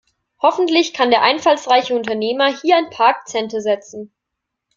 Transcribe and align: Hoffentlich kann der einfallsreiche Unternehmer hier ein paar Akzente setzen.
Hoffentlich 0.41 0.93
kann 0.95 1.11
der 1.11 1.21
einfallsreiche 1.21 1.93
Unternehmer 1.95 2.51
hier 2.57 2.75
ein 2.75 2.89
paar 2.89 3.09
Akzente 3.09 3.61
setzen. 3.61 4.11